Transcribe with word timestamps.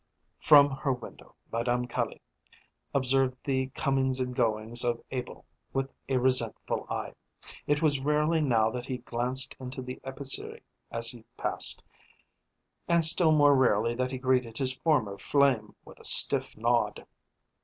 From 0.39 0.71
her 0.71 0.91
window 0.93 1.35
Madame 1.51 1.85
Caille 1.85 2.17
observed 2.91 3.37
the 3.43 3.67
comings 3.75 4.19
and 4.19 4.35
goings 4.35 4.83
of 4.83 4.99
Abel 5.11 5.45
with 5.73 5.93
a 6.09 6.17
resentful 6.17 6.87
eye. 6.89 7.13
It 7.67 7.83
was 7.83 7.99
rarely 7.99 8.41
now 8.41 8.71
that 8.71 8.87
he 8.87 8.97
glanced 8.97 9.55
into 9.59 9.83
the 9.83 9.99
épicerie 10.03 10.63
as 10.89 11.11
he 11.11 11.23
passed, 11.37 11.83
and 12.87 13.05
still 13.05 13.31
more 13.31 13.55
rarely 13.55 13.93
that 13.93 14.09
he 14.09 14.17
greeted 14.17 14.57
his 14.57 14.73
former 14.73 15.19
flame 15.19 15.75
with 15.85 15.99
a 15.99 16.05
stiff 16.05 16.57
nod. 16.57 17.05